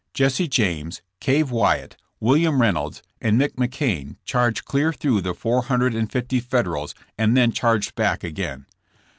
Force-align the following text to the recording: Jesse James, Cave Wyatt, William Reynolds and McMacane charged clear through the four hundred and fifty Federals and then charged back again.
Jesse 0.15 0.47
James, 0.47 1.03
Cave 1.19 1.51
Wyatt, 1.51 1.95
William 2.19 2.59
Reynolds 2.59 3.03
and 3.21 3.39
McMacane 3.39 4.15
charged 4.25 4.65
clear 4.65 4.91
through 4.91 5.21
the 5.21 5.35
four 5.35 5.65
hundred 5.65 5.93
and 5.93 6.11
fifty 6.11 6.39
Federals 6.39 6.95
and 7.19 7.37
then 7.37 7.51
charged 7.51 7.93
back 7.93 8.23
again. 8.23 8.65